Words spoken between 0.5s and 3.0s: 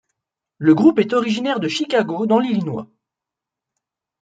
Le groupe est originaire de Chicago dans l'Illinois.